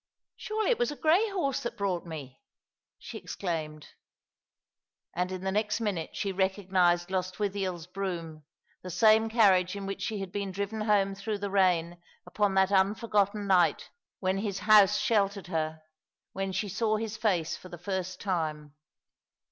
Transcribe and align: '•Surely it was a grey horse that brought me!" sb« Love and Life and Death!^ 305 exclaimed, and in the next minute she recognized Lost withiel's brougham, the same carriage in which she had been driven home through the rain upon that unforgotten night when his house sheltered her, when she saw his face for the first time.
'•Surely 0.35 0.71
it 0.71 0.79
was 0.79 0.89
a 0.89 0.95
grey 0.95 1.29
horse 1.29 1.59
that 1.61 1.77
brought 1.77 2.07
me!" 2.07 2.41
sb« 2.99 3.13
Love 3.13 3.13
and 3.13 3.13
Life 3.13 3.13
and 3.13 3.29
Death!^ 3.29 3.39
305 3.39 3.39
exclaimed, 3.83 3.87
and 5.13 5.31
in 5.31 5.41
the 5.43 5.51
next 5.51 5.79
minute 5.79 6.15
she 6.15 6.31
recognized 6.31 7.11
Lost 7.11 7.35
withiel's 7.35 7.85
brougham, 7.85 8.43
the 8.81 8.89
same 8.89 9.29
carriage 9.29 9.75
in 9.75 9.85
which 9.85 10.01
she 10.01 10.17
had 10.19 10.31
been 10.31 10.51
driven 10.51 10.81
home 10.81 11.13
through 11.13 11.37
the 11.37 11.51
rain 11.51 12.01
upon 12.25 12.55
that 12.55 12.71
unforgotten 12.71 13.45
night 13.45 13.91
when 14.19 14.39
his 14.39 14.57
house 14.61 14.97
sheltered 14.97 15.45
her, 15.45 15.83
when 16.33 16.51
she 16.51 16.67
saw 16.67 16.97
his 16.97 17.15
face 17.15 17.55
for 17.55 17.69
the 17.69 17.77
first 17.77 18.19
time. 18.19 18.73